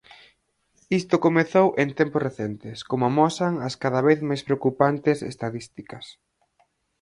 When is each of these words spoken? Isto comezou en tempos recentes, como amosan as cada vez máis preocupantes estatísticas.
Isto 0.99 1.15
comezou 1.25 1.67
en 1.83 1.89
tempos 1.99 2.25
recentes, 2.27 2.77
como 2.89 3.03
amosan 3.07 3.53
as 3.67 3.75
cada 3.83 4.01
vez 4.07 4.19
máis 4.29 4.41
preocupantes 4.47 5.17
estatísticas. 5.31 6.05